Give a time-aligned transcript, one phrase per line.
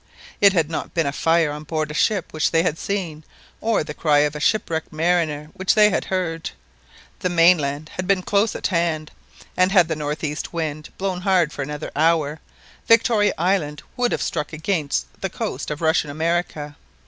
[0.41, 3.23] It had not been a fire on board ship which they had seen,
[3.61, 6.49] or the cry of a shipwrecked mariner which they had heard.
[7.19, 9.11] The mainland had been close at hand,
[9.55, 12.39] and had the north east wind blown hard for another hour
[12.87, 16.77] Victoria Island would have struck against the coast of Russian America.